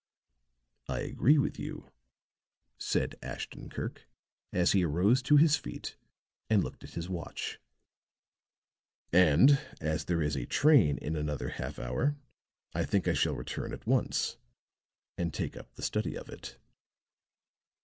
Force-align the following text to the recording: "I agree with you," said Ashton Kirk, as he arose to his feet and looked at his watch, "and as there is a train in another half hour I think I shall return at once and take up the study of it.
"I 0.89 1.01
agree 1.01 1.37
with 1.37 1.59
you," 1.59 1.91
said 2.79 3.17
Ashton 3.21 3.69
Kirk, 3.69 4.07
as 4.51 4.71
he 4.71 4.83
arose 4.83 5.21
to 5.21 5.37
his 5.37 5.57
feet 5.57 5.95
and 6.49 6.63
looked 6.63 6.83
at 6.83 6.95
his 6.95 7.07
watch, 7.07 7.59
"and 9.13 9.61
as 9.79 10.05
there 10.05 10.23
is 10.23 10.35
a 10.35 10.47
train 10.47 10.97
in 10.97 11.15
another 11.15 11.49
half 11.49 11.77
hour 11.77 12.15
I 12.73 12.83
think 12.83 13.07
I 13.07 13.13
shall 13.13 13.35
return 13.35 13.73
at 13.73 13.85
once 13.85 14.37
and 15.19 15.31
take 15.31 15.55
up 15.55 15.71
the 15.75 15.83
study 15.83 16.17
of 16.17 16.29
it. 16.29 16.57